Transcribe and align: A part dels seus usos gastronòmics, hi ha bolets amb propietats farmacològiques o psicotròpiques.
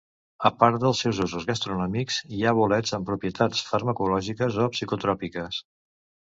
A 0.49 0.51
part 0.61 0.77
dels 0.83 1.01
seus 1.03 1.19
usos 1.25 1.43
gastronòmics, 1.49 2.17
hi 2.37 2.41
ha 2.43 2.53
bolets 2.61 2.95
amb 2.99 3.11
propietats 3.11 3.61
farmacològiques 3.69 4.59
o 4.65 4.67
psicotròpiques. 4.79 5.63